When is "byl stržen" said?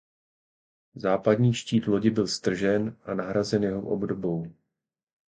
2.09-2.97